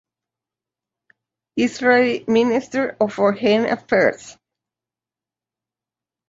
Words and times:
Israeli 1.57 2.25
Ministry 2.27 2.93
of 2.99 3.13
Foreign 3.13 3.65
Affairs 3.71 4.35